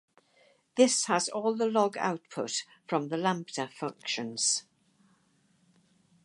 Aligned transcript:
This 0.77 1.05
has 1.05 1.29
all 1.29 1.55
the 1.55 1.67
log 1.67 1.95
output 1.95 2.63
from 2.87 3.09
the 3.09 3.17
Lambda 3.17 3.67
functions 3.67 4.63